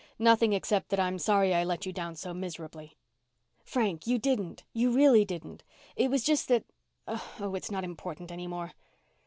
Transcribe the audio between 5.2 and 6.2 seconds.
didn't. It